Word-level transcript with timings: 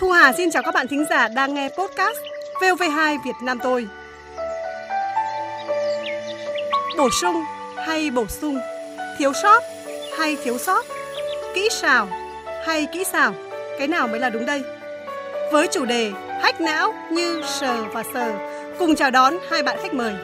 Thu 0.00 0.10
Hà 0.10 0.32
xin 0.32 0.50
chào 0.50 0.62
các 0.62 0.74
bạn 0.74 0.88
thính 0.88 1.04
giả 1.10 1.28
đang 1.28 1.54
nghe 1.54 1.68
podcast 1.68 2.18
VOV2 2.60 3.18
Việt 3.24 3.34
Nam 3.42 3.58
tôi. 3.62 3.86
Bổ 6.98 7.08
sung 7.20 7.44
hay 7.76 8.10
bổ 8.10 8.26
sung, 8.26 8.58
thiếu 9.18 9.32
sót 9.42 9.62
hay 10.18 10.36
thiếu 10.44 10.58
sót, 10.58 10.86
kỹ 11.54 11.68
xảo 11.70 12.08
hay 12.66 12.86
kỹ 12.92 13.04
xảo, 13.04 13.34
cái 13.78 13.88
nào 13.88 14.08
mới 14.08 14.20
là 14.20 14.30
đúng 14.30 14.46
đây? 14.46 14.62
Với 15.52 15.66
chủ 15.66 15.84
đề 15.84 16.12
Hách 16.42 16.60
não 16.60 16.94
như 17.10 17.42
sờ 17.46 17.84
và 17.92 18.02
sờ, 18.14 18.32
cùng 18.78 18.94
chào 18.94 19.10
đón 19.10 19.34
hai 19.50 19.62
bạn 19.62 19.78
khách 19.82 19.94
mời. 19.94 20.14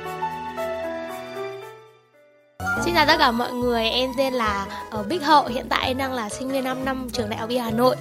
Xin 2.84 2.94
chào 2.94 3.06
tất 3.06 3.16
cả 3.18 3.30
mọi 3.30 3.52
người, 3.52 3.84
em 3.84 4.10
tên 4.18 4.32
là 4.32 4.66
ờ, 4.90 5.02
Bích 5.02 5.22
Hậu, 5.22 5.46
hiện 5.46 5.66
tại 5.68 5.86
em 5.86 5.98
đang 5.98 6.12
là 6.12 6.28
sinh 6.28 6.48
viên 6.48 6.64
5 6.64 6.84
năm 6.84 7.08
trường 7.12 7.30
đại 7.30 7.38
học 7.38 7.48
Y 7.48 7.56
Hà 7.56 7.70
Nội. 7.70 7.96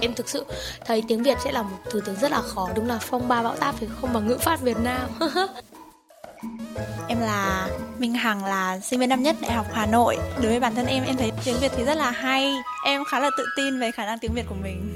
Em 0.00 0.14
thực 0.14 0.28
sự 0.28 0.44
thấy 0.86 1.02
tiếng 1.08 1.22
Việt 1.22 1.38
sẽ 1.44 1.52
là 1.52 1.62
một 1.62 1.76
thứ 1.90 2.00
tiếng 2.00 2.14
rất 2.14 2.30
là 2.30 2.40
khó, 2.40 2.68
đúng 2.74 2.88
là 2.88 2.98
phong 3.00 3.28
ba 3.28 3.42
bão 3.42 3.56
táp 3.56 3.74
phải 3.74 3.88
không 4.00 4.12
bằng 4.12 4.26
ngữ 4.28 4.38
pháp 4.40 4.60
Việt 4.60 4.76
Nam. 4.82 5.08
em 7.08 7.20
là 7.20 7.68
Minh 7.98 8.14
Hằng 8.14 8.44
là 8.44 8.80
sinh 8.80 9.00
viên 9.00 9.08
năm 9.08 9.22
nhất 9.22 9.36
Đại 9.40 9.52
học 9.52 9.66
Hà 9.72 9.86
Nội. 9.86 10.16
Đối 10.36 10.50
với 10.50 10.60
bản 10.60 10.74
thân 10.74 10.86
em, 10.86 11.04
em 11.04 11.16
thấy 11.16 11.32
tiếng 11.44 11.56
Việt 11.60 11.72
thì 11.76 11.84
rất 11.84 11.96
là 11.96 12.10
hay. 12.10 12.54
Em 12.84 13.04
khá 13.04 13.20
là 13.20 13.30
tự 13.38 13.44
tin 13.56 13.80
về 13.80 13.90
khả 13.90 14.06
năng 14.06 14.18
tiếng 14.18 14.32
Việt 14.34 14.44
của 14.48 14.56
mình. 14.62 14.91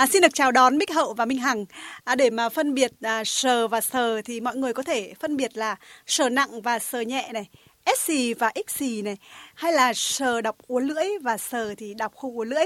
À, 0.00 0.06
xin 0.06 0.22
được 0.22 0.34
chào 0.34 0.52
đón 0.52 0.78
Bích 0.78 0.92
Hậu 0.92 1.14
và 1.14 1.24
Minh 1.24 1.38
Hằng. 1.38 1.64
À, 2.04 2.14
để 2.14 2.30
mà 2.30 2.48
phân 2.48 2.74
biệt 2.74 2.92
à, 3.02 3.24
sờ 3.24 3.68
và 3.68 3.80
sờ 3.80 4.22
thì 4.22 4.40
mọi 4.40 4.56
người 4.56 4.72
có 4.72 4.82
thể 4.82 5.14
phân 5.20 5.36
biệt 5.36 5.56
là 5.56 5.76
sờ 6.06 6.28
nặng 6.28 6.62
và 6.62 6.78
sờ 6.78 7.00
nhẹ 7.00 7.30
này, 7.32 7.48
S 7.86 7.98
xì 7.98 8.34
và 8.34 8.52
X 8.68 8.70
xì 8.72 9.02
này, 9.02 9.16
hay 9.54 9.72
là 9.72 9.92
sờ 9.94 10.40
đọc 10.40 10.56
uốn 10.66 10.86
lưỡi 10.86 11.06
và 11.22 11.36
sờ 11.36 11.74
thì 11.74 11.94
đọc 11.94 12.16
không 12.16 12.36
uốn 12.36 12.48
lưỡi. 12.48 12.64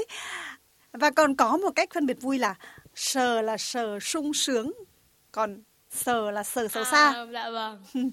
Và 0.92 1.10
còn 1.10 1.36
có 1.36 1.56
một 1.56 1.70
cách 1.76 1.88
phân 1.94 2.06
biệt 2.06 2.16
vui 2.20 2.38
là 2.38 2.54
sờ 2.94 3.42
là 3.42 3.56
sờ 3.56 4.00
sung 4.00 4.34
sướng, 4.34 4.72
còn 5.32 5.62
sờ 5.94 6.30
là 6.30 6.42
sờ 6.42 6.68
xấu 6.68 6.84
xa. 6.84 7.12
À, 7.12 7.26
dạ 7.32 7.50
vâng. 7.50 7.82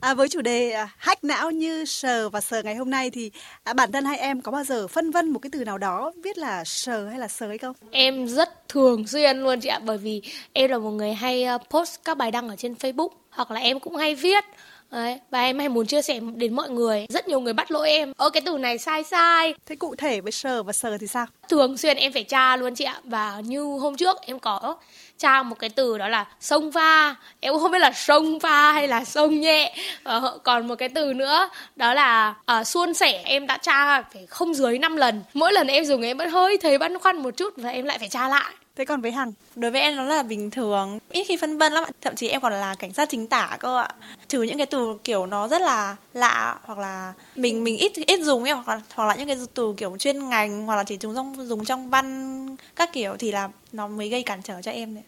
À, 0.00 0.14
với 0.14 0.28
chủ 0.28 0.40
đề 0.40 0.70
à, 0.70 0.88
hack 0.98 1.24
não 1.24 1.50
như 1.50 1.84
sờ 1.84 2.28
và 2.28 2.40
sờ 2.40 2.62
ngày 2.62 2.76
hôm 2.76 2.90
nay 2.90 3.10
thì 3.10 3.30
à, 3.64 3.72
bản 3.72 3.92
thân 3.92 4.04
hai 4.04 4.18
em 4.18 4.40
có 4.40 4.52
bao 4.52 4.64
giờ 4.64 4.88
phân 4.88 5.10
vân 5.10 5.30
một 5.30 5.38
cái 5.38 5.50
từ 5.52 5.64
nào 5.64 5.78
đó 5.78 6.12
viết 6.22 6.38
là 6.38 6.64
sờ 6.64 7.08
hay 7.08 7.18
là 7.18 7.28
sờ 7.28 7.48
hay 7.48 7.58
không? 7.58 7.76
Em 7.90 8.28
rất 8.28 8.68
thường 8.68 9.06
xuyên 9.06 9.38
luôn 9.38 9.60
chị 9.60 9.68
ạ, 9.68 9.80
bởi 9.84 9.98
vì 9.98 10.22
em 10.52 10.70
là 10.70 10.78
một 10.78 10.90
người 10.90 11.12
hay 11.12 11.44
ờ, 11.44 11.58
post 11.70 12.00
các 12.04 12.16
bài 12.16 12.30
đăng 12.30 12.48
ở 12.48 12.56
trên 12.56 12.74
Facebook 12.74 13.08
hoặc 13.30 13.50
là 13.50 13.60
em 13.60 13.80
cũng 13.80 13.96
hay 13.96 14.14
viết 14.14 14.44
Đấy, 14.90 15.18
và 15.30 15.40
em 15.40 15.58
hay 15.58 15.68
muốn 15.68 15.86
chia 15.86 16.02
sẻ 16.02 16.20
đến 16.34 16.54
mọi 16.54 16.70
người. 16.70 17.06
Rất 17.08 17.28
nhiều 17.28 17.40
người 17.40 17.52
bắt 17.52 17.70
lỗi 17.70 17.90
em. 17.90 18.12
Ơ 18.16 18.30
cái 18.30 18.40
từ 18.46 18.58
này 18.58 18.78
sai 18.78 19.04
sai. 19.04 19.54
Thế 19.66 19.76
cụ 19.76 19.94
thể 19.98 20.20
với 20.20 20.32
sờ 20.32 20.62
và 20.62 20.72
sờ 20.72 20.98
thì 20.98 21.06
sao? 21.06 21.26
Thường 21.48 21.76
xuyên 21.76 21.96
em 21.96 22.12
phải 22.12 22.24
tra 22.24 22.56
luôn 22.56 22.74
chị 22.74 22.84
ạ. 22.84 23.00
Và 23.04 23.40
như 23.44 23.62
hôm 23.62 23.96
trước 23.96 24.16
em 24.26 24.38
có 24.38 24.76
tra 25.18 25.42
một 25.42 25.58
cái 25.58 25.70
từ 25.70 25.98
đó 25.98 26.08
là 26.08 26.26
sông 26.40 26.72
pha. 26.72 27.14
Em 27.40 27.58
không 27.58 27.70
biết 27.70 27.78
là 27.78 27.92
sông 27.92 28.40
pha 28.40 28.72
hay 28.72 28.88
là 28.88 29.04
sông 29.04 29.40
nhẹ. 29.40 29.74
Ờ, 30.02 30.38
Còn 30.42 30.68
một 30.68 30.74
cái 30.74 30.88
từ 30.88 31.12
nữa 31.12 31.48
đó 31.76 31.94
là 31.94 32.34
uh, 32.60 32.66
suôn 32.66 32.94
sẻ 32.94 33.22
Em 33.24 33.46
đã 33.46 33.56
tra 33.56 34.02
phải 34.02 34.26
không 34.26 34.54
dưới 34.54 34.78
5 34.78 34.96
lần. 34.96 35.22
Mỗi 35.34 35.52
lần 35.52 35.66
em 35.66 35.84
dùng 35.84 36.02
em 36.02 36.18
vẫn 36.18 36.30
hơi 36.30 36.58
thấy 36.58 36.78
băn 36.78 36.98
khoăn 36.98 37.16
một 37.16 37.36
chút 37.36 37.54
Và 37.56 37.70
em 37.70 37.84
lại 37.84 37.98
phải 37.98 38.08
tra 38.08 38.28
lại 38.28 38.52
Thế 38.80 38.84
còn 38.84 39.00
với 39.00 39.12
Hằng? 39.12 39.32
Đối 39.56 39.70
với 39.70 39.80
em 39.80 39.96
nó 39.96 40.02
là 40.02 40.22
bình 40.22 40.50
thường, 40.50 40.98
ít 41.10 41.24
khi 41.24 41.36
phân 41.36 41.58
vân 41.58 41.72
lắm 41.72 41.84
Thậm 42.00 42.16
chí 42.16 42.28
em 42.28 42.40
còn 42.40 42.52
là 42.52 42.74
cảnh 42.74 42.92
sát 42.92 43.08
chính 43.08 43.26
tả 43.26 43.56
cơ 43.60 43.78
ạ. 43.78 43.88
Trừ 44.28 44.42
những 44.42 44.58
cái 44.58 44.66
từ 44.66 44.98
kiểu 45.04 45.26
nó 45.26 45.48
rất 45.48 45.62
là 45.62 45.96
lạ 46.14 46.58
hoặc 46.62 46.78
là 46.78 47.12
mình 47.36 47.64
mình 47.64 47.76
ít 47.76 47.92
ít 48.06 48.20
dùng 48.20 48.44
ấy 48.44 48.52
hoặc 48.52 48.68
là 48.68 48.80
hoặc 48.94 49.06
là 49.06 49.14
những 49.14 49.26
cái 49.26 49.36
từ 49.54 49.74
kiểu 49.76 49.96
chuyên 49.96 50.28
ngành 50.28 50.66
hoặc 50.66 50.76
là 50.76 50.84
chỉ 50.84 50.98
dùng 51.00 51.14
trong 51.14 51.48
dùng 51.48 51.64
trong 51.64 51.90
văn 51.90 52.56
các 52.76 52.92
kiểu 52.92 53.16
thì 53.18 53.32
là 53.32 53.48
nó 53.72 53.88
mới 53.88 54.08
gây 54.08 54.22
cản 54.22 54.42
trở 54.42 54.62
cho 54.62 54.70
em 54.70 54.94
đấy. 54.94 55.04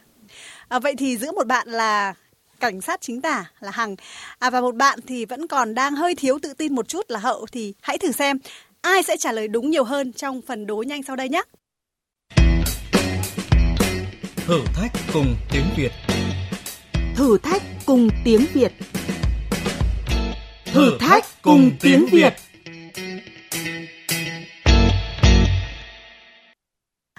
À, 0.68 0.78
vậy 0.78 0.94
thì 0.98 1.16
giữa 1.16 1.32
một 1.32 1.46
bạn 1.46 1.68
là 1.68 2.14
cảnh 2.60 2.80
sát 2.80 3.00
chính 3.00 3.20
tả 3.20 3.44
là 3.60 3.70
Hằng 3.70 3.96
à, 4.38 4.50
và 4.50 4.60
một 4.60 4.74
bạn 4.74 4.98
thì 5.06 5.24
vẫn 5.24 5.46
còn 5.46 5.74
đang 5.74 5.94
hơi 5.94 6.14
thiếu 6.14 6.38
tự 6.42 6.54
tin 6.54 6.74
một 6.74 6.88
chút 6.88 7.10
là 7.10 7.18
Hậu 7.18 7.46
thì 7.52 7.74
hãy 7.80 7.98
thử 7.98 8.12
xem 8.12 8.38
ai 8.80 9.02
sẽ 9.02 9.16
trả 9.16 9.32
lời 9.32 9.48
đúng 9.48 9.70
nhiều 9.70 9.84
hơn 9.84 10.12
trong 10.12 10.42
phần 10.42 10.66
đố 10.66 10.82
nhanh 10.82 11.02
sau 11.02 11.16
đây 11.16 11.28
nhé. 11.28 11.42
Thử 14.46 14.64
thách 14.74 14.92
cùng 15.12 15.36
tiếng 15.50 15.64
Việt 15.76 15.92
Thử 17.16 17.38
thách 17.38 17.62
cùng 17.86 18.08
tiếng 18.24 18.46
Việt 18.54 18.72
Thử 20.64 20.98
thách 21.00 21.24
cùng 21.42 21.70
tiếng 21.80 22.06
Việt 22.12 22.34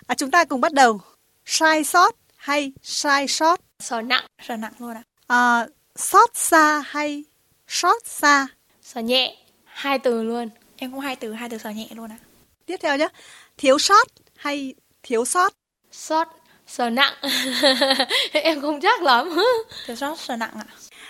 À, 0.08 0.16
chúng 0.16 0.32
ta 0.32 0.46
cùng 0.46 0.62
bắt 0.62 0.74
đầu. 0.74 1.02
Sai 1.46 1.84
sót 1.84 2.16
hay 2.36 2.72
sai 2.82 3.28
sót? 3.28 3.60
Sờ 3.80 4.02
nặng, 4.02 4.26
Sờ 4.48 4.58
nặng 4.58 4.74
luôn 4.80 4.94
ạ. 4.96 5.04
À, 5.28 5.68
sót 5.96 6.38
xa 6.38 6.84
hay 6.86 7.24
sót 7.68 8.06
xa? 8.06 8.48
sờ 8.82 9.02
nhẹ 9.02 9.38
Hai 9.66 10.00
từ 10.00 10.24
luôn 10.24 10.50
Em 10.78 10.92
cũng 10.92 11.00
hai 11.00 11.16
từ 11.16 11.34
hai 11.34 11.50
từ 11.50 11.58
sờ 11.58 11.70
nhẹ 11.70 11.88
luôn 11.96 12.12
ạ. 12.12 12.18
Tiếp 12.66 12.78
theo 12.82 12.98
nhé. 12.98 13.08
Thiếu 13.58 13.80
sót 13.80 14.08
hay 14.36 14.74
thiếu 15.04 15.26
sót? 15.26 15.54
Sót, 15.92 16.43
sờ 16.74 16.90
nặng 16.90 17.14
Em 18.34 18.62
không 18.62 18.82
chắc 18.82 19.02
lắm 19.02 19.44
Thiếu 19.86 19.96
sót 19.96 20.20
sờ 20.20 20.36
nặng 20.36 20.54
ạ. 20.56 20.66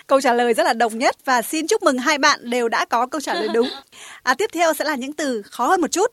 Câu 0.06 0.20
trả 0.20 0.32
lời 0.32 0.54
rất 0.54 0.64
là 0.64 0.72
đồng 0.72 0.98
nhất 0.98 1.16
và 1.24 1.42
xin 1.42 1.66
chúc 1.66 1.82
mừng 1.82 1.98
hai 1.98 2.18
bạn 2.18 2.50
đều 2.50 2.68
đã 2.68 2.84
có 2.84 3.06
câu 3.06 3.20
trả 3.20 3.34
lời 3.34 3.48
đúng. 3.54 3.68
À, 4.22 4.34
tiếp 4.34 4.50
theo 4.52 4.74
sẽ 4.74 4.84
là 4.84 4.94
những 4.94 5.12
từ 5.12 5.42
khó 5.42 5.66
hơn 5.66 5.80
một 5.80 5.92
chút. 5.92 6.12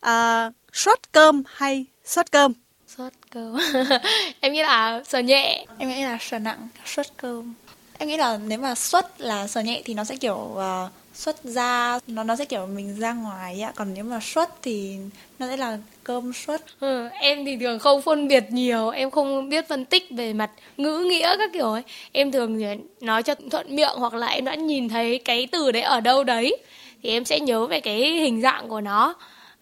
À, 0.00 0.50
sót 0.72 1.12
cơm 1.12 1.42
hay 1.46 1.86
sót 2.04 2.30
cơm? 2.30 2.52
Sót 2.96 3.10
cơm 3.30 3.56
Em 4.40 4.52
nghĩ 4.52 4.62
là 4.62 5.02
sờ 5.08 5.18
nhẹ 5.18 5.66
Em 5.78 5.88
nghĩ 5.88 6.02
là 6.02 6.18
sờ 6.20 6.38
nặng, 6.38 6.68
suất 6.86 7.06
cơm. 7.16 7.54
Em 7.98 8.08
nghĩ 8.08 8.16
là 8.16 8.38
nếu 8.46 8.58
mà 8.58 8.74
suất 8.74 9.20
là 9.20 9.46
sờ 9.46 9.60
nhẹ 9.60 9.82
thì 9.84 9.94
nó 9.94 10.04
sẽ 10.04 10.16
kiểu 10.16 10.36
uh, 10.36 10.90
xuất 11.18 11.44
ra 11.44 11.98
nó 12.06 12.24
nó 12.24 12.36
sẽ 12.36 12.44
kiểu 12.44 12.66
mình 12.66 12.96
ra 12.98 13.12
ngoài 13.12 13.52
ấy 13.54 13.62
ạ. 13.62 13.72
Còn 13.76 13.94
nếu 13.94 14.04
mà 14.04 14.20
xuất 14.22 14.62
thì 14.62 14.96
nó 15.38 15.48
sẽ 15.48 15.56
là 15.56 15.78
cơm 16.04 16.32
xuất. 16.32 16.62
Ừ, 16.80 17.08
em 17.12 17.44
thì 17.44 17.56
thường 17.56 17.78
không 17.78 18.02
phân 18.02 18.28
biệt 18.28 18.44
nhiều 18.50 18.88
em 18.88 19.10
không 19.10 19.48
biết 19.48 19.68
phân 19.68 19.84
tích 19.84 20.06
về 20.10 20.32
mặt 20.32 20.50
ngữ 20.76 20.98
nghĩa 20.98 21.36
các 21.38 21.50
kiểu 21.52 21.72
ấy. 21.72 21.82
Em 22.12 22.32
thường 22.32 22.60
nói 23.00 23.22
cho 23.22 23.34
thuận 23.50 23.76
miệng 23.76 23.94
hoặc 23.96 24.14
là 24.14 24.26
em 24.26 24.44
đã 24.44 24.54
nhìn 24.54 24.88
thấy 24.88 25.18
cái 25.24 25.48
từ 25.52 25.72
đấy 25.72 25.82
ở 25.82 26.00
đâu 26.00 26.24
đấy 26.24 26.56
thì 27.02 27.10
em 27.10 27.24
sẽ 27.24 27.40
nhớ 27.40 27.66
về 27.66 27.80
cái 27.80 28.00
hình 28.00 28.40
dạng 28.40 28.68
của 28.68 28.80
nó. 28.80 29.14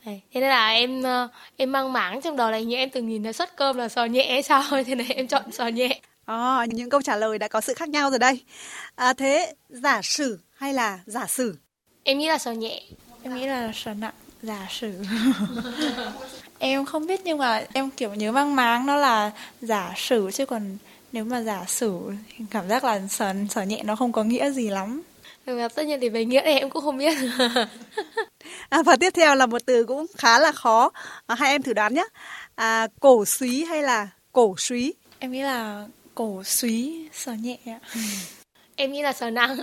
Thế 0.05 0.21
nên 0.35 0.49
là 0.49 0.69
em 0.69 1.03
ờ, 1.03 1.29
em 1.57 1.73
mang 1.73 1.93
máng 1.93 2.21
trong 2.21 2.37
đầu 2.37 2.51
này 2.51 2.65
như 2.65 2.77
em 2.77 2.91
từng 2.91 3.09
nhìn 3.09 3.23
thấy 3.23 3.33
suất 3.33 3.57
cơm 3.57 3.77
là 3.77 3.89
sò 3.89 4.05
nhẹ 4.05 4.43
sao 4.45 4.63
thế 4.87 4.95
này 4.95 5.07
em 5.09 5.27
chọn 5.27 5.53
sò 5.53 5.67
nhẹ. 5.67 6.01
À, 6.27 6.67
những 6.69 6.91
câu 6.91 7.03
trả 7.03 7.17
lời 7.17 7.39
đã 7.39 7.49
có 7.49 7.61
sự 7.61 7.75
khác 7.75 7.89
nhau 7.89 8.11
rồi 8.11 8.19
đây. 8.19 8.41
À, 8.95 9.13
thế 9.13 9.55
giả 9.69 10.01
sử 10.03 10.39
hay 10.57 10.73
là 10.73 10.99
giả 11.07 11.27
sử? 11.27 11.57
Em 12.03 12.19
nghĩ 12.19 12.29
là 12.29 12.39
sờ 12.39 12.53
nhẹ. 12.53 12.83
Em 13.23 13.35
nghĩ 13.35 13.47
là 13.47 13.73
sờ 13.75 13.95
nặng, 13.95 14.15
giả 14.43 14.67
sử. 14.71 14.93
em 16.59 16.85
không 16.85 17.07
biết 17.07 17.21
nhưng 17.25 17.39
mà 17.39 17.65
em 17.73 17.91
kiểu 17.91 18.15
nhớ 18.15 18.33
mang 18.33 18.57
máng 18.57 18.87
nó 18.87 18.97
là 18.97 19.31
giả 19.61 19.93
sử 19.97 20.31
chứ 20.31 20.47
còn 20.47 20.77
nếu 21.13 21.25
mà 21.25 21.43
giả 21.43 21.65
sử 21.69 22.01
cảm 22.51 22.69
giác 22.69 22.85
là 22.85 23.01
sờ 23.11 23.35
sờ 23.51 23.63
nhẹ 23.63 23.83
nó 23.85 23.97
không 23.97 24.13
có 24.13 24.25
nghĩa 24.25 24.51
gì 24.51 24.69
lắm. 24.69 25.03
Ừ, 25.47 25.69
tất 25.75 25.87
nhiên 25.87 26.01
thì 26.01 26.09
về 26.09 26.25
nghĩa 26.25 26.41
này 26.41 26.59
em 26.59 26.71
cũng 26.71 26.83
không 26.83 26.99
biết. 26.99 27.19
à, 28.69 28.83
và 28.83 28.97
tiếp 28.97 29.11
theo 29.15 29.35
là 29.35 29.47
một 29.47 29.63
từ 29.67 29.85
cũng 29.85 30.07
khá 30.17 30.39
là 30.39 30.53
khó. 30.53 30.91
À, 31.27 31.35
hai 31.35 31.51
em 31.51 31.63
thử 31.63 31.73
đoán 31.73 31.95
nhé. 31.95 32.05
À, 32.55 32.89
cổ 33.01 33.25
suý 33.25 33.65
hay 33.65 33.83
là 33.83 34.09
cổ 34.33 34.55
suý? 34.59 34.95
Em 35.19 35.33
nghĩ 35.33 35.43
là 35.43 35.87
cổ 36.17 36.43
suý 36.45 37.09
sờ 37.13 37.33
nhẹ 37.33 37.59
ạ. 37.67 37.79
Em 38.77 38.93
nghĩ 38.93 39.03
là 39.03 39.13
sờ 39.13 39.31
nặng. 39.31 39.57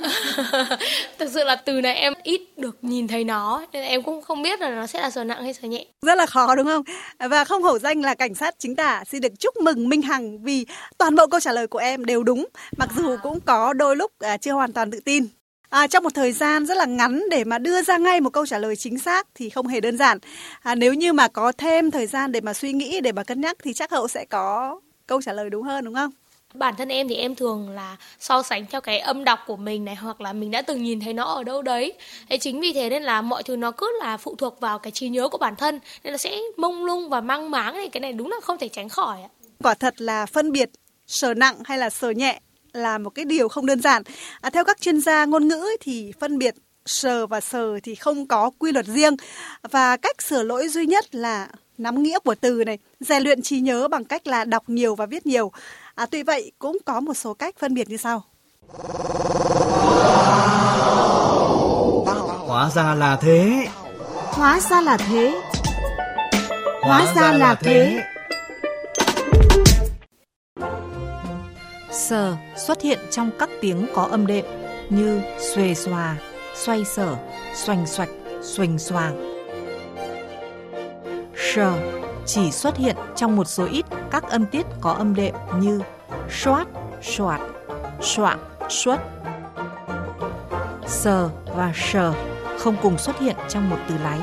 Thực 1.20 1.32
sự 1.34 1.44
là 1.44 1.56
từ 1.56 1.82
này 1.82 1.96
em 1.96 2.14
ít 2.24 2.42
được 2.58 2.78
nhìn 2.82 3.08
thấy 3.08 3.24
nó 3.24 3.66
nên 3.72 3.84
em 3.84 4.04
cũng 4.04 4.22
không 4.22 4.42
biết 4.42 4.60
là 4.62 4.70
nó 4.70 4.88
sẽ 4.88 5.02
là 5.02 5.10
sờ 5.10 5.24
nặng 5.24 5.44
hay 5.44 5.54
sờ 5.54 5.68
nhẹ. 5.68 5.86
Rất 6.02 6.18
là 6.18 6.26
khó 6.26 6.56
đúng 6.56 6.68
không? 6.68 6.84
Và 7.20 7.46
không 7.46 7.64
hổ 7.64 7.80
danh 7.80 8.02
là 8.02 8.16
cảnh 8.16 8.36
sát 8.36 8.56
chính 8.60 8.76
tả 8.76 9.04
xin 9.08 9.22
được 9.22 9.40
chúc 9.40 9.58
mừng 9.58 9.90
Minh 9.90 10.02
Hằng 10.02 10.44
vì 10.44 10.66
toàn 10.98 11.16
bộ 11.16 11.28
câu 11.28 11.40
trả 11.40 11.52
lời 11.52 11.68
của 11.68 11.80
em 11.80 12.06
đều 12.06 12.24
đúng, 12.24 12.46
mặc 12.78 12.90
dù 12.96 13.18
cũng 13.24 13.40
có 13.42 13.74
đôi 13.74 13.96
lúc 13.96 14.12
à, 14.20 14.38
chưa 14.38 14.52
hoàn 14.54 14.74
toàn 14.74 14.92
tự 14.92 15.00
tin. 15.00 15.28
À, 15.70 15.88
trong 15.88 16.04
một 16.04 16.14
thời 16.14 16.32
gian 16.32 16.66
rất 16.66 16.78
là 16.78 16.86
ngắn 16.86 17.24
để 17.30 17.44
mà 17.44 17.58
đưa 17.58 17.82
ra 17.82 17.98
ngay 17.98 18.22
một 18.22 18.30
câu 18.30 18.46
trả 18.46 18.58
lời 18.58 18.76
chính 18.76 19.00
xác 19.00 19.28
thì 19.36 19.50
không 19.50 19.68
hề 19.68 19.80
đơn 19.82 19.98
giản. 19.98 20.18
À, 20.62 20.76
nếu 20.76 20.94
như 20.94 21.14
mà 21.14 21.28
có 21.28 21.52
thêm 21.52 21.92
thời 21.92 22.08
gian 22.08 22.32
để 22.32 22.42
mà 22.42 22.54
suy 22.54 22.74
nghĩ 22.74 23.02
để 23.02 23.12
mà 23.12 23.24
cân 23.24 23.42
nhắc 23.42 23.58
thì 23.64 23.74
chắc 23.74 23.92
hậu 23.92 24.08
sẽ 24.08 24.26
có 24.26 24.80
câu 25.08 25.22
trả 25.22 25.34
lời 25.34 25.50
đúng 25.50 25.64
hơn 25.64 25.86
đúng 25.86 25.96
không? 25.96 26.12
Bản 26.54 26.76
thân 26.78 26.90
em 26.90 27.08
thì 27.08 27.16
em 27.16 27.36
thường 27.36 27.70
là 27.70 27.98
so 28.20 28.44
sánh 28.44 28.66
theo 28.66 28.82
cái 28.82 29.00
âm 29.00 29.24
đọc 29.24 29.40
của 29.48 29.56
mình 29.56 29.86
này 29.86 29.96
hoặc 29.96 30.22
là 30.22 30.34
mình 30.34 30.52
đã 30.52 30.62
từng 30.62 30.84
nhìn 30.84 31.00
thấy 31.00 31.14
nó 31.14 31.24
ở 31.24 31.44
đâu 31.44 31.62
đấy. 31.62 31.94
Thế 32.30 32.38
chính 32.38 32.62
vì 32.62 32.74
thế 32.74 32.90
nên 32.90 33.04
là 33.04 33.22
mọi 33.22 33.44
thứ 33.44 33.56
nó 33.56 33.72
cứ 33.72 34.00
là 34.00 34.18
phụ 34.18 34.36
thuộc 34.36 34.60
vào 34.60 34.80
cái 34.80 34.92
trí 34.92 35.10
nhớ 35.10 35.28
của 35.28 35.38
bản 35.38 35.56
thân 35.56 35.80
nên 36.04 36.14
là 36.14 36.18
sẽ 36.18 36.38
mông 36.58 36.86
lung 36.86 37.10
và 37.10 37.22
mang 37.22 37.52
máng 37.52 37.74
thì 37.76 37.88
cái 37.88 38.02
này 38.02 38.14
đúng 38.14 38.32
là 38.32 38.38
không 38.44 38.58
thể 38.58 38.70
tránh 38.70 38.90
khỏi 38.90 39.18
quả 39.64 39.74
thật 39.74 40.02
là 40.02 40.26
phân 40.26 40.52
biệt 40.52 40.70
sờ 41.08 41.34
nặng 41.34 41.56
hay 41.66 41.78
là 41.78 41.90
sờ 41.90 42.10
nhẹ 42.10 42.40
là 42.74 42.98
một 42.98 43.10
cái 43.10 43.26
điều 43.26 43.48
không 43.48 43.66
đơn 43.66 43.82
giản. 43.82 44.04
À, 44.42 44.50
theo 44.50 44.64
các 44.64 44.82
chuyên 44.82 45.02
gia 45.02 45.26
ngôn 45.26 45.48
ngữ 45.48 45.66
thì 45.80 46.12
phân 46.20 46.38
biệt 46.38 46.56
sờ 46.86 47.28
và 47.28 47.42
sờ 47.42 47.80
thì 47.84 47.96
không 47.96 48.28
có 48.28 48.52
quy 48.60 48.72
luật 48.72 48.86
riêng 48.86 49.16
và 49.72 49.98
cách 49.98 50.22
sửa 50.22 50.44
lỗi 50.44 50.68
duy 50.70 50.86
nhất 50.86 51.16
là 51.16 51.48
nắm 51.78 52.04
nghĩa 52.04 52.20
của 52.20 52.36
từ 52.36 52.64
này, 52.66 52.78
rèn 53.00 53.24
luyện 53.24 53.42
trí 53.42 53.60
nhớ 53.60 53.88
bằng 53.88 54.06
cách 54.06 54.28
là 54.28 54.46
đọc 54.46 54.64
nhiều 54.68 54.96
và 54.96 55.06
viết 55.06 55.26
nhiều. 55.26 55.52
À, 55.96 56.06
tuy 56.06 56.24
vậy 56.24 56.52
cũng 56.60 56.78
có 56.86 57.00
một 57.00 57.14
số 57.14 57.34
cách 57.34 57.56
phân 57.60 57.74
biệt 57.74 57.90
như 57.90 57.98
sau. 57.98 58.24
Hóa 62.48 62.70
ra 62.76 62.96
là 62.96 63.18
thế. 63.22 63.68
Hóa 64.16 64.60
ra 64.60 64.82
là 64.82 64.98
thế. 64.98 65.42
Hóa 66.82 67.14
ra 67.16 67.34
là 67.34 67.56
thế. 67.56 68.00
Sờ 71.92 72.36
xuất 72.58 72.82
hiện 72.82 73.00
trong 73.12 73.32
các 73.40 73.50
tiếng 73.62 73.88
có 73.94 74.08
âm 74.12 74.28
đệm 74.28 74.46
như 74.90 75.22
xuề 75.40 75.74
xòa, 75.74 76.16
xoay 76.56 76.86
sở, 76.86 77.16
xoành 77.56 77.88
xoạch, 77.88 78.10
xoành 78.42 78.80
xoàng. 78.80 79.34
Sờ 81.36 81.74
chỉ 82.26 82.52
xuất 82.52 82.78
hiện 82.78 82.96
trong 83.16 83.36
một 83.36 83.46
số 83.46 83.68
ít 83.72 83.86
các 84.12 84.24
âm 84.24 84.46
tiết 84.46 84.66
có 84.82 84.92
âm 84.92 85.16
đệm 85.16 85.36
như 85.60 85.80
soát, 86.30 86.68
soạt, 87.02 87.42
soạn, 88.02 88.40
xuất. 88.70 88.98
Sờ 90.88 91.30
và 91.46 91.74
sờ 91.76 92.14
không 92.60 92.76
cùng 92.82 92.98
xuất 92.98 93.20
hiện 93.20 93.36
trong 93.50 93.70
một 93.70 93.78
từ 93.90 93.96
lái. 94.04 94.20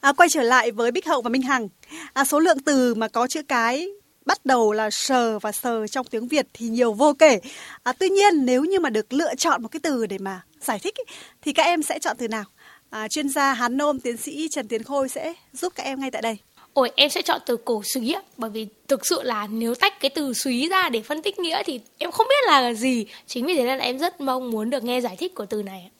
À, 0.00 0.12
quay 0.12 0.28
trở 0.28 0.42
lại 0.42 0.70
với 0.70 0.90
Bích 0.90 1.06
Hậu 1.06 1.22
và 1.22 1.30
Minh 1.30 1.42
Hằng. 1.42 1.68
À, 2.12 2.24
số 2.24 2.38
lượng 2.38 2.58
từ 2.66 2.94
mà 2.94 3.08
có 3.08 3.26
chữ 3.26 3.42
cái 3.48 3.88
bắt 4.26 4.46
đầu 4.46 4.72
là 4.72 4.90
sờ 4.90 5.38
và 5.38 5.52
sờ 5.52 5.86
trong 5.86 6.06
tiếng 6.06 6.28
Việt 6.28 6.46
thì 6.54 6.66
nhiều 6.66 6.92
vô 6.92 7.14
kể. 7.18 7.40
À, 7.82 7.92
tuy 7.92 8.08
nhiên 8.08 8.46
nếu 8.46 8.64
như 8.64 8.80
mà 8.80 8.90
được 8.90 9.12
lựa 9.12 9.34
chọn 9.34 9.62
một 9.62 9.68
cái 9.68 9.80
từ 9.82 10.06
để 10.06 10.18
mà 10.18 10.40
giải 10.60 10.78
thích 10.78 10.94
ý, 10.96 11.14
thì 11.42 11.52
các 11.52 11.62
em 11.62 11.82
sẽ 11.82 11.98
chọn 11.98 12.16
từ 12.18 12.28
nào? 12.28 12.44
À, 12.90 13.08
chuyên 13.08 13.28
gia 13.28 13.52
Hán 13.52 13.76
Nôm 13.76 14.00
tiến 14.00 14.16
sĩ 14.16 14.48
Trần 14.50 14.68
Tiến 14.68 14.82
Khôi 14.82 15.08
sẽ 15.08 15.32
giúp 15.52 15.72
các 15.76 15.82
em 15.82 16.00
ngay 16.00 16.10
tại 16.10 16.22
đây. 16.22 16.38
Ôi 16.74 16.90
em 16.96 17.10
sẽ 17.10 17.22
chọn 17.22 17.40
từ 17.46 17.56
cổ 17.56 17.82
suý 17.84 18.12
á 18.12 18.22
bởi 18.36 18.50
vì 18.50 18.66
thực 18.88 19.06
sự 19.06 19.22
là 19.22 19.46
nếu 19.46 19.74
tách 19.74 20.00
cái 20.00 20.10
từ 20.10 20.34
suý 20.34 20.68
ra 20.68 20.88
để 20.88 21.02
phân 21.02 21.22
tích 21.22 21.38
nghĩa 21.38 21.62
thì 21.66 21.80
em 21.98 22.10
không 22.10 22.26
biết 22.28 22.46
là 22.46 22.74
gì. 22.74 23.06
Chính 23.26 23.46
vì 23.46 23.54
thế 23.54 23.64
nên 23.64 23.78
là 23.78 23.84
em 23.84 23.98
rất 23.98 24.20
mong 24.20 24.50
muốn 24.50 24.70
được 24.70 24.84
nghe 24.84 25.00
giải 25.00 25.16
thích 25.16 25.34
của 25.34 25.46
từ 25.46 25.62
này. 25.62 25.90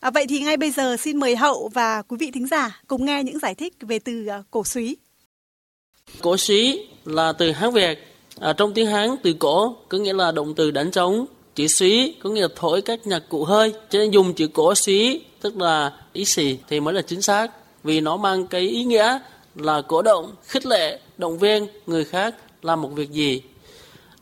À, 0.00 0.10
vậy 0.10 0.26
thì 0.28 0.40
ngay 0.40 0.56
bây 0.56 0.70
giờ 0.70 0.96
xin 0.96 1.16
mời 1.16 1.36
Hậu 1.36 1.70
và 1.74 2.02
quý 2.02 2.16
vị 2.20 2.30
thính 2.30 2.46
giả 2.46 2.80
cùng 2.86 3.04
nghe 3.04 3.22
những 3.24 3.38
giải 3.38 3.54
thích 3.54 3.74
về 3.80 3.98
từ 3.98 4.26
uh, 4.40 4.44
cổ 4.50 4.64
suý. 4.64 4.96
Cổ 6.24 6.36
xí 6.36 6.80
là 7.04 7.32
từ 7.32 7.50
Hán 7.50 7.70
Việt. 7.70 7.98
À, 8.40 8.52
trong 8.52 8.74
tiếng 8.74 8.86
Hán 8.86 9.16
từ 9.22 9.32
cổ 9.32 9.76
có 9.88 9.98
nghĩa 9.98 10.12
là 10.12 10.32
động 10.32 10.54
từ 10.54 10.70
đánh 10.70 10.90
trống. 10.90 11.26
Chữ 11.54 11.66
xí 11.66 12.14
có 12.22 12.30
nghĩa 12.30 12.42
là 12.42 12.48
thổi 12.56 12.82
các 12.82 13.06
nhạc 13.06 13.22
cụ 13.28 13.44
hơi. 13.44 13.72
Cho 13.90 13.98
nên 13.98 14.10
dùng 14.10 14.34
chữ 14.34 14.48
cổ 14.48 14.74
xí 14.74 15.20
tức 15.40 15.56
là 15.56 15.92
ý 16.12 16.24
xì 16.24 16.58
thì 16.68 16.80
mới 16.80 16.94
là 16.94 17.02
chính 17.02 17.22
xác. 17.22 17.50
Vì 17.84 18.00
nó 18.00 18.16
mang 18.16 18.46
cái 18.46 18.60
ý 18.60 18.84
nghĩa 18.84 19.18
là 19.54 19.80
cổ 19.80 20.02
động, 20.02 20.34
khích 20.42 20.66
lệ, 20.66 21.00
động 21.18 21.38
viên 21.38 21.66
người 21.86 22.04
khác 22.04 22.34
làm 22.62 22.82
một 22.82 22.90
việc 22.94 23.10
gì. 23.10 23.42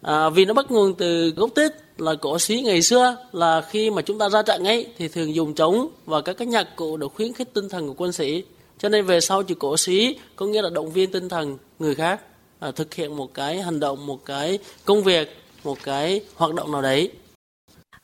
À, 0.02 0.28
vì 0.28 0.44
nó 0.44 0.54
bắt 0.54 0.70
nguồn 0.70 0.94
từ 0.94 1.30
gốc 1.30 1.50
tích 1.54 1.76
là 1.98 2.14
cổ 2.14 2.38
xí 2.38 2.60
ngày 2.60 2.82
xưa 2.82 3.16
là 3.32 3.60
khi 3.70 3.90
mà 3.90 4.02
chúng 4.02 4.18
ta 4.18 4.28
ra 4.28 4.42
trận 4.42 4.64
ấy 4.64 4.86
thì 4.98 5.08
thường 5.08 5.34
dùng 5.34 5.54
trống 5.54 5.88
và 6.06 6.20
các 6.20 6.32
cái 6.32 6.46
nhạc 6.46 6.76
cụ 6.76 6.96
để 6.96 7.06
khuyến 7.14 7.32
khích 7.32 7.54
tinh 7.54 7.68
thần 7.68 7.88
của 7.88 7.94
quân 7.96 8.12
sĩ. 8.12 8.42
Cho 8.82 8.88
nên 8.88 9.06
về 9.06 9.20
sau 9.20 9.42
chữ 9.42 9.54
cổ 9.54 9.76
sĩ 9.76 10.16
có 10.36 10.46
nghĩa 10.46 10.62
là 10.62 10.70
động 10.70 10.92
viên 10.92 11.12
tinh 11.12 11.28
thần 11.28 11.58
người 11.78 11.94
khác 11.94 12.20
à, 12.60 12.70
thực 12.70 12.94
hiện 12.94 13.16
một 13.16 13.34
cái 13.34 13.62
hành 13.62 13.80
động, 13.80 14.06
một 14.06 14.24
cái 14.24 14.58
công 14.84 15.02
việc, 15.02 15.36
một 15.64 15.78
cái 15.82 16.20
hoạt 16.34 16.54
động 16.54 16.72
nào 16.72 16.82
đấy. 16.82 17.10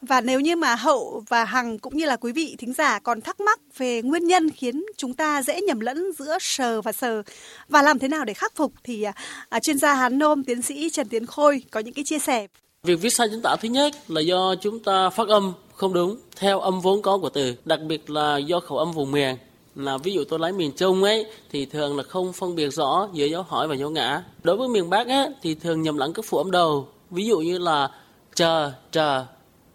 Và 0.03 0.21
nếu 0.21 0.41
như 0.41 0.57
mà 0.57 0.75
Hậu 0.75 1.23
và 1.29 1.45
Hằng 1.45 1.79
cũng 1.79 1.97
như 1.97 2.05
là 2.05 2.17
quý 2.17 2.33
vị 2.33 2.57
thính 2.59 2.73
giả 2.73 2.99
còn 2.99 3.21
thắc 3.21 3.41
mắc 3.41 3.61
về 3.77 4.03
nguyên 4.03 4.27
nhân 4.27 4.51
khiến 4.51 4.85
chúng 4.97 5.15
ta 5.15 5.43
dễ 5.43 5.61
nhầm 5.61 5.81
lẫn 5.81 6.13
giữa 6.19 6.37
sờ 6.41 6.83
và 6.83 6.93
sờ 6.93 7.23
và 7.69 7.83
làm 7.83 7.99
thế 7.99 8.09
nào 8.09 8.25
để 8.25 8.35
khắc 8.35 8.57
phục 8.57 8.73
thì 8.85 9.05
à, 9.49 9.61
chuyên 9.61 9.79
gia 9.79 9.95
Hán 9.95 10.19
Nôm 10.19 10.45
tiến 10.45 10.63
sĩ 10.63 10.91
Trần 10.91 11.09
Tiến 11.09 11.27
Khôi 11.27 11.63
có 11.71 11.81
những 11.81 11.95
cái 11.95 12.05
chia 12.05 12.19
sẻ. 12.19 12.47
Việc 12.83 13.01
viết 13.01 13.11
sai 13.11 13.29
chính 13.31 13.43
tả 13.43 13.57
thứ 13.57 13.69
nhất 13.69 13.95
là 14.09 14.21
do 14.21 14.55
chúng 14.55 14.81
ta 14.81 15.11
phát 15.11 15.29
âm 15.29 15.53
không 15.75 15.93
đúng 15.93 16.17
theo 16.37 16.61
âm 16.61 16.81
vốn 16.81 17.03
có 17.03 17.19
của 17.19 17.29
từ, 17.29 17.55
đặc 17.65 17.81
biệt 17.89 18.11
là 18.11 18.39
do 18.39 18.61
khẩu 18.61 18.79
âm 18.79 18.93
vùng 18.93 19.13
miền. 19.13 19.37
Là 19.79 19.99
ví 19.99 20.13
dụ 20.13 20.25
tôi 20.25 20.39
lấy 20.39 20.53
miền 20.53 20.73
Trung 20.73 21.03
ấy 21.03 21.27
thì 21.51 21.67
thường 21.67 21.97
là 21.97 22.03
không 22.03 22.33
phân 22.33 22.55
biệt 22.55 22.69
rõ 22.69 23.09
giữa 23.13 23.25
dấu 23.25 23.43
hỏi 23.43 23.69
và 23.69 23.75
dấu 23.75 23.91
ngã. 23.91 24.23
Đối 24.43 24.57
với 24.57 24.69
miền 24.69 24.91
Bắc 24.91 25.09
ấy 25.09 25.29
thì 25.43 25.55
thường 25.55 25.83
nhầm 25.83 25.97
lẫn 25.97 26.13
các 26.13 26.25
phụ 26.29 26.39
âm 26.39 26.51
đầu. 26.51 26.89
Ví 27.11 27.25
dụ 27.25 27.39
như 27.39 27.59
là 27.59 27.91
chờ, 28.35 28.73
chờ, 28.91 29.25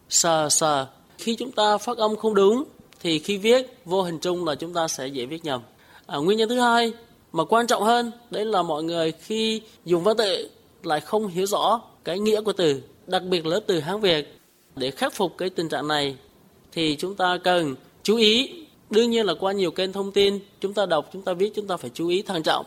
sờ, 0.09 0.49
sờ. 0.49 0.87
Khi 1.17 1.35
chúng 1.35 1.51
ta 1.51 1.77
phát 1.77 1.97
âm 1.97 2.15
không 2.15 2.35
đúng 2.35 2.63
thì 2.99 3.19
khi 3.19 3.37
viết 3.37 3.77
vô 3.85 4.01
hình 4.01 4.19
chung 4.19 4.45
là 4.45 4.55
chúng 4.55 4.73
ta 4.73 4.87
sẽ 4.87 5.07
dễ 5.07 5.25
viết 5.25 5.45
nhầm. 5.45 5.61
À, 6.05 6.17
nguyên 6.17 6.37
nhân 6.37 6.49
thứ 6.49 6.59
hai 6.59 6.93
mà 7.31 7.43
quan 7.45 7.67
trọng 7.67 7.83
hơn 7.83 8.11
đấy 8.31 8.45
là 8.45 8.61
mọi 8.61 8.83
người 8.83 9.11
khi 9.11 9.61
dùng 9.85 10.03
văn 10.03 10.17
tự 10.17 10.49
lại 10.83 11.01
không 11.01 11.27
hiểu 11.27 11.45
rõ 11.45 11.81
cái 12.03 12.19
nghĩa 12.19 12.41
của 12.41 12.53
từ 12.53 12.81
đặc 13.07 13.23
biệt 13.23 13.45
là 13.45 13.59
từ 13.67 13.79
Hán 13.79 13.99
Việt. 13.99 14.39
Để 14.75 14.91
khắc 14.91 15.13
phục 15.13 15.37
cái 15.37 15.49
tình 15.49 15.69
trạng 15.69 15.87
này 15.87 16.15
thì 16.71 16.95
chúng 16.99 17.15
ta 17.15 17.37
cần 17.43 17.75
chú 18.03 18.15
ý, 18.15 18.62
đương 18.93 19.11
nhiên 19.11 19.25
là 19.25 19.33
qua 19.39 19.53
nhiều 19.53 19.71
kênh 19.71 19.93
thông 19.93 20.11
tin, 20.11 20.39
chúng 20.61 20.73
ta 20.73 20.85
đọc, 20.85 21.09
chúng 21.13 21.21
ta 21.21 21.33
viết, 21.33 21.51
chúng 21.55 21.67
ta 21.67 21.77
phải 21.77 21.91
chú 21.93 22.07
ý 22.07 22.21
thận 22.21 22.43
trọng. 22.43 22.65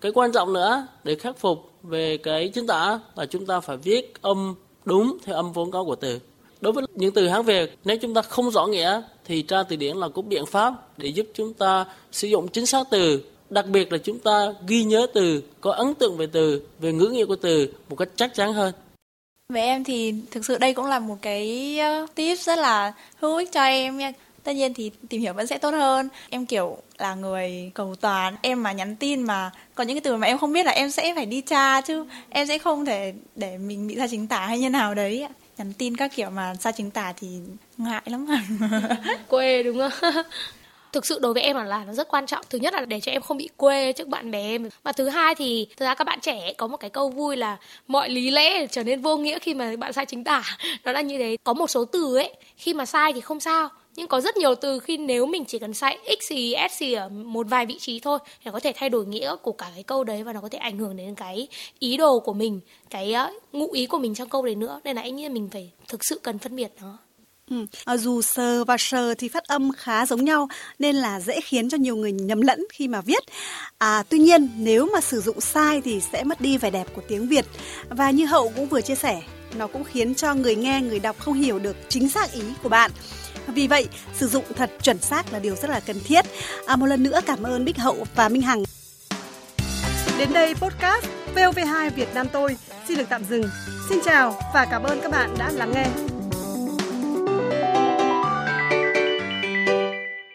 Cái 0.00 0.12
quan 0.12 0.32
trọng 0.32 0.52
nữa 0.52 0.86
để 1.04 1.14
khắc 1.14 1.38
phục 1.38 1.72
về 1.82 2.16
cái 2.16 2.48
chính 2.48 2.66
tả 2.66 3.00
là 3.16 3.26
chúng 3.26 3.46
ta 3.46 3.60
phải 3.60 3.76
viết 3.76 4.22
âm 4.22 4.54
đúng 4.84 5.18
theo 5.24 5.36
âm 5.36 5.52
vốn 5.52 5.70
có 5.70 5.84
của 5.84 5.94
từ. 5.94 6.20
Đối 6.60 6.72
với 6.72 6.84
những 6.94 7.14
từ 7.14 7.28
Hán 7.28 7.42
Việt, 7.42 7.78
nếu 7.84 7.96
chúng 7.98 8.14
ta 8.14 8.22
không 8.22 8.50
rõ 8.50 8.66
nghĩa 8.66 9.02
thì 9.24 9.42
tra 9.42 9.62
từ 9.62 9.76
điển 9.76 9.96
là 9.96 10.08
cũng 10.08 10.28
biện 10.28 10.46
pháp 10.46 10.98
để 10.98 11.08
giúp 11.08 11.26
chúng 11.34 11.54
ta 11.54 11.84
sử 12.12 12.28
dụng 12.28 12.48
chính 12.48 12.66
xác 12.66 12.86
từ 12.90 13.22
đặc 13.50 13.66
biệt 13.66 13.92
là 13.92 13.98
chúng 13.98 14.18
ta 14.18 14.52
ghi 14.66 14.84
nhớ 14.84 15.06
từ 15.14 15.42
có 15.60 15.72
ấn 15.72 15.94
tượng 15.94 16.16
về 16.16 16.26
từ 16.26 16.62
về 16.78 16.92
ngữ 16.92 17.06
nghĩa 17.06 17.24
của 17.24 17.36
từ 17.36 17.72
một 17.88 17.96
cách 17.96 18.08
chắc 18.16 18.34
chắn 18.34 18.52
hơn 18.52 18.72
với 19.52 19.62
em 19.62 19.84
thì 19.84 20.14
thực 20.30 20.44
sự 20.44 20.58
đây 20.58 20.74
cũng 20.74 20.86
là 20.86 20.98
một 20.98 21.16
cái 21.22 21.78
ờ, 21.78 22.06
tip 22.14 22.38
rất 22.38 22.58
là 22.58 22.92
hữu 23.16 23.36
ích 23.36 23.52
cho 23.52 23.62
em 23.62 23.98
nha. 23.98 24.12
Tất 24.48 24.54
nhiên 24.54 24.74
thì 24.74 24.90
tìm 25.08 25.20
hiểu 25.20 25.32
vẫn 25.32 25.46
sẽ 25.46 25.58
tốt 25.58 25.70
hơn. 25.70 26.08
Em 26.30 26.46
kiểu 26.46 26.76
là 26.98 27.14
người 27.14 27.70
cầu 27.74 27.94
toàn, 28.00 28.36
em 28.42 28.62
mà 28.62 28.72
nhắn 28.72 28.96
tin 28.96 29.22
mà 29.22 29.50
có 29.74 29.84
những 29.84 29.96
cái 29.96 30.00
từ 30.00 30.16
mà 30.16 30.26
em 30.26 30.38
không 30.38 30.52
biết 30.52 30.66
là 30.66 30.72
em 30.72 30.90
sẽ 30.90 31.14
phải 31.14 31.26
đi 31.26 31.40
tra 31.40 31.80
chứ. 31.80 32.04
Em 32.30 32.46
sẽ 32.46 32.58
không 32.58 32.84
thể 32.84 33.14
để 33.36 33.58
mình 33.58 33.86
bị 33.86 33.96
sai 33.96 34.08
chính 34.10 34.26
tả 34.26 34.46
hay 34.46 34.58
như 34.58 34.70
nào 34.70 34.94
đấy. 34.94 35.26
Nhắn 35.58 35.72
tin 35.78 35.96
các 35.96 36.12
kiểu 36.14 36.30
mà 36.30 36.54
sai 36.60 36.72
chính 36.76 36.90
tả 36.90 37.12
thì 37.16 37.28
ngại 37.76 38.02
lắm 38.04 38.26
mà. 38.28 38.42
Quê 39.28 39.62
đúng 39.62 39.78
không? 39.78 40.12
thực 40.92 41.06
sự 41.06 41.18
đối 41.18 41.34
với 41.34 41.42
em 41.42 41.56
là 41.56 41.84
nó 41.84 41.92
rất 41.92 42.08
quan 42.08 42.26
trọng 42.26 42.44
thứ 42.50 42.58
nhất 42.58 42.74
là 42.74 42.80
để 42.80 43.00
cho 43.00 43.12
em 43.12 43.22
không 43.22 43.36
bị 43.36 43.48
quê 43.56 43.92
trước 43.92 44.08
bạn 44.08 44.30
bè 44.30 44.42
em 44.42 44.68
và 44.82 44.92
thứ 44.92 45.08
hai 45.08 45.34
thì 45.34 45.66
thực 45.76 45.86
ra 45.86 45.94
các 45.94 46.04
bạn 46.04 46.18
trẻ 46.20 46.52
có 46.56 46.66
một 46.66 46.76
cái 46.76 46.90
câu 46.90 47.10
vui 47.10 47.36
là 47.36 47.56
mọi 47.86 48.10
lý 48.10 48.30
lẽ 48.30 48.66
trở 48.66 48.84
nên 48.84 49.02
vô 49.02 49.16
nghĩa 49.16 49.38
khi 49.38 49.54
mà 49.54 49.76
bạn 49.78 49.92
sai 49.92 50.06
chính 50.06 50.24
tả 50.24 50.42
nó 50.84 50.92
là 50.92 51.00
như 51.00 51.18
thế 51.18 51.36
có 51.44 51.52
một 51.52 51.70
số 51.70 51.84
từ 51.84 52.16
ấy 52.16 52.34
khi 52.56 52.74
mà 52.74 52.86
sai 52.86 53.12
thì 53.12 53.20
không 53.20 53.40
sao 53.40 53.68
nhưng 53.98 54.08
có 54.08 54.20
rất 54.20 54.36
nhiều 54.36 54.54
từ 54.54 54.78
khi 54.78 54.96
nếu 54.96 55.26
mình 55.26 55.44
chỉ 55.44 55.58
cần 55.58 55.74
sai 55.74 55.98
x 56.20 56.30
gì 56.30 56.54
s 56.70 56.80
gì 56.80 56.92
ở 56.92 57.08
một 57.08 57.46
vài 57.50 57.66
vị 57.66 57.78
trí 57.78 58.00
thôi 58.00 58.18
thì 58.44 58.50
có 58.50 58.60
thể 58.60 58.72
thay 58.76 58.88
đổi 58.90 59.06
nghĩa 59.06 59.36
của 59.42 59.52
cả 59.52 59.70
cái 59.74 59.82
câu 59.82 60.04
đấy 60.04 60.22
và 60.22 60.32
nó 60.32 60.40
có 60.40 60.48
thể 60.48 60.58
ảnh 60.58 60.78
hưởng 60.78 60.96
đến 60.96 61.14
cái 61.14 61.48
ý 61.78 61.96
đồ 61.96 62.20
của 62.20 62.32
mình 62.32 62.60
cái 62.90 63.12
ờ, 63.12 63.30
ngụ 63.52 63.72
ý 63.72 63.86
của 63.86 63.98
mình 63.98 64.14
trong 64.14 64.28
câu 64.28 64.42
đấy 64.42 64.54
nữa 64.54 64.80
nên 64.84 64.96
là 64.96 65.02
anh 65.02 65.16
nghĩ 65.16 65.28
mình 65.28 65.48
phải 65.52 65.70
thực 65.88 66.00
sự 66.04 66.20
cần 66.22 66.38
phân 66.38 66.56
biệt 66.56 66.72
nó 66.80 66.98
Ừ. 67.50 67.66
À, 67.84 67.96
dù 67.96 68.22
sờ 68.22 68.64
và 68.64 68.76
sờ 68.78 69.14
thì 69.14 69.28
phát 69.28 69.44
âm 69.44 69.72
khá 69.72 70.06
giống 70.06 70.24
nhau 70.24 70.48
nên 70.78 70.96
là 70.96 71.20
dễ 71.20 71.40
khiến 71.40 71.68
cho 71.68 71.78
nhiều 71.78 71.96
người 71.96 72.12
nhầm 72.12 72.40
lẫn 72.40 72.66
khi 72.72 72.88
mà 72.88 73.00
viết. 73.00 73.22
À, 73.78 74.02
tuy 74.08 74.18
nhiên 74.18 74.48
nếu 74.56 74.88
mà 74.92 75.00
sử 75.00 75.20
dụng 75.20 75.40
sai 75.40 75.80
thì 75.80 76.00
sẽ 76.12 76.24
mất 76.24 76.40
đi 76.40 76.58
vẻ 76.58 76.70
đẹp 76.70 76.86
của 76.94 77.02
tiếng 77.08 77.28
Việt. 77.28 77.46
Và 77.88 78.10
như 78.10 78.26
Hậu 78.26 78.52
cũng 78.56 78.66
vừa 78.66 78.80
chia 78.80 78.94
sẻ, 78.94 79.22
nó 79.58 79.66
cũng 79.66 79.84
khiến 79.84 80.14
cho 80.14 80.34
người 80.34 80.56
nghe, 80.56 80.80
người 80.80 80.98
đọc 81.00 81.16
không 81.18 81.34
hiểu 81.34 81.58
được 81.58 81.76
chính 81.88 82.08
xác 82.08 82.32
ý 82.32 82.42
của 82.62 82.68
bạn. 82.68 82.90
Vì 83.46 83.66
vậy, 83.66 83.88
sử 84.14 84.28
dụng 84.28 84.44
thật 84.56 84.70
chuẩn 84.82 84.98
xác 84.98 85.32
là 85.32 85.38
điều 85.38 85.56
rất 85.56 85.70
là 85.70 85.80
cần 85.80 86.00
thiết. 86.04 86.24
À, 86.66 86.76
một 86.76 86.86
lần 86.86 87.02
nữa 87.02 87.20
cảm 87.26 87.42
ơn 87.42 87.64
Bích 87.64 87.78
Hậu 87.78 88.06
và 88.14 88.28
Minh 88.28 88.42
Hằng. 88.42 88.62
Đến 90.18 90.32
đây 90.32 90.54
podcast 90.54 91.06
VOV2 91.34 91.90
Việt 91.90 92.14
Nam 92.14 92.26
tôi 92.32 92.56
xin 92.88 92.98
được 92.98 93.06
tạm 93.08 93.24
dừng. 93.24 93.44
Xin 93.88 93.98
chào 94.04 94.40
và 94.54 94.66
cảm 94.70 94.82
ơn 94.82 95.00
các 95.00 95.12
bạn 95.12 95.34
đã 95.38 95.50
lắng 95.50 95.72
nghe. 95.74 96.17